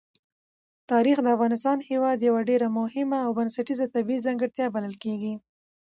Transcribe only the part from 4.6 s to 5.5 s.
بلل کېږي.